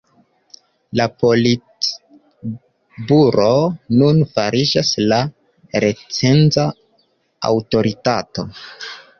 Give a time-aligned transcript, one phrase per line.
[0.99, 3.61] La Politburoo
[3.99, 5.21] nun fariĝas la
[5.87, 6.67] recenza
[7.53, 8.49] aŭtoritato.